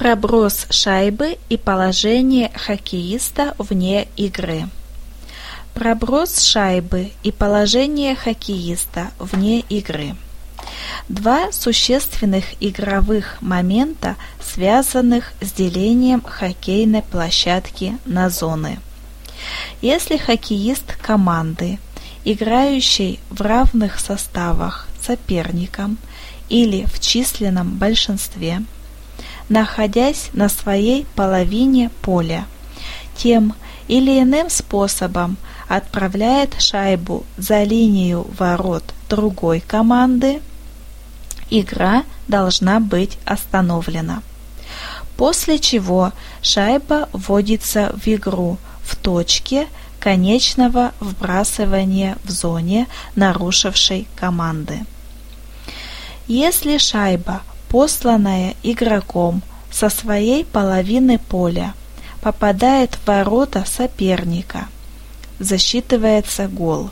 [0.00, 4.66] Проброс шайбы и положение хоккеиста вне игры.
[5.74, 10.16] Проброс шайбы и положение хоккеиста вне игры.
[11.10, 18.78] Два существенных игровых момента, связанных с делением хоккейной площадки на зоны.
[19.82, 21.78] Если хоккеист команды,
[22.24, 25.98] играющей в равных составах соперником
[26.48, 28.62] или в численном большинстве,
[29.50, 32.46] находясь на своей половине поля,
[33.16, 33.54] тем
[33.88, 35.36] или иным способом
[35.68, 40.40] отправляет шайбу за линию ворот другой команды,
[41.50, 44.22] игра должна быть остановлена.
[45.16, 49.66] После чего шайба вводится в игру в точке
[49.98, 52.86] конечного вбрасывания в зоне
[53.16, 54.78] нарушившей команды.
[56.26, 61.74] Если шайба, посланная игроком со своей половины поля,
[62.20, 64.68] попадает в ворота соперника,
[65.38, 66.90] засчитывается гол.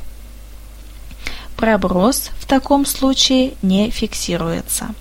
[1.57, 4.95] Проброс в таком случае не фиксируется.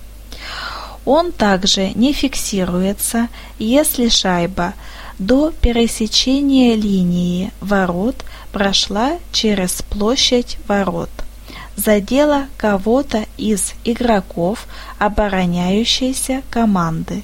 [1.04, 4.74] Он также не фиксируется, если шайба
[5.18, 8.16] до пересечения линии ворот
[8.52, 11.10] прошла через площадь ворот,
[11.78, 14.66] задела кого-то из игроков
[14.98, 17.22] обороняющейся команды,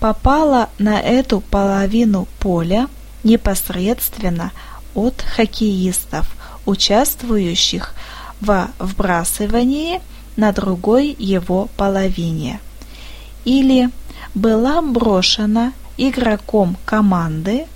[0.00, 2.88] попала на эту половину поля
[3.22, 4.52] непосредственно
[4.94, 7.94] от хоккеистов, участвующих
[8.40, 10.00] во вбрасывании
[10.36, 12.60] на другой его половине,
[13.44, 13.90] или
[14.34, 17.66] была брошена игроком команды,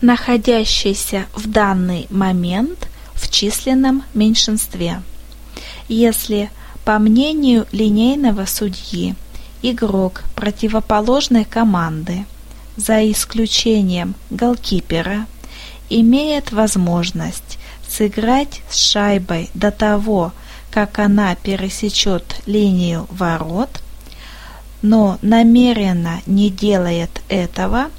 [0.00, 5.02] находящейся в данный момент в численном меньшинстве.
[5.88, 6.50] Если,
[6.84, 9.14] по мнению линейного судьи,
[9.62, 12.24] игрок противоположной команды,
[12.76, 15.26] за исключением голкипера,
[15.88, 20.32] имеет возможность сыграть с шайбой до того,
[20.70, 23.80] как она пересечет линию ворот,
[24.82, 27.90] но намеренно не делает этого,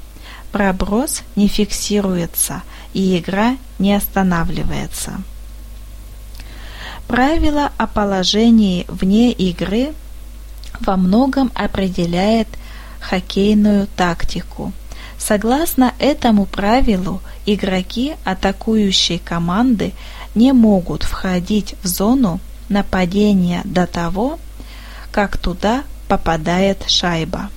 [0.52, 2.62] проброс не фиксируется
[2.92, 5.22] и игра не останавливается.
[7.06, 9.94] Правило о положении вне игры
[10.80, 12.48] во многом определяет
[13.00, 14.72] хоккейную тактику.
[15.16, 19.92] Согласно этому правилу, игроки атакующей команды
[20.34, 24.38] не могут входить в зону нападения до того,
[25.12, 27.50] как туда попадает шайба.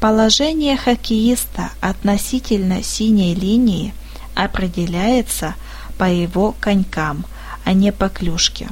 [0.00, 3.92] Положение хоккеиста относительно синей линии
[4.34, 5.54] определяется
[5.98, 7.24] по его конькам,
[7.64, 8.68] а не по клюшке.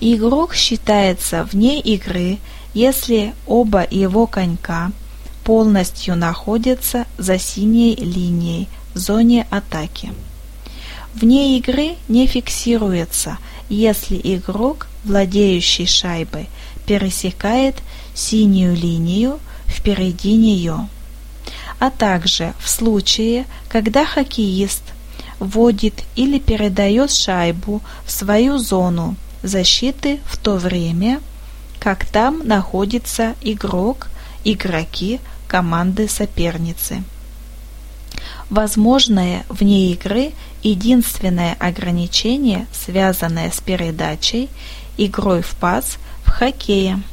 [0.00, 2.38] Игрок считается вне игры,
[2.74, 4.92] если оба его конька
[5.44, 10.12] полностью находятся за синей линией в зоне атаки.
[11.14, 13.38] Вне игры не фиксируется,
[13.68, 16.48] если игрок, владеющий шайбой,
[16.86, 17.76] пересекает
[18.14, 20.88] синюю линию впереди нее,
[21.78, 24.82] а также в случае, когда хоккеист
[25.38, 31.20] вводит или передает шайбу в свою зону защиты в то время,
[31.78, 34.08] как там находится игрок,
[34.44, 37.02] игроки команды соперницы.
[38.50, 40.32] Возможное вне игры
[40.62, 44.48] единственное ограничение, связанное с передачей,
[44.96, 47.00] игрой в пас в хоккее–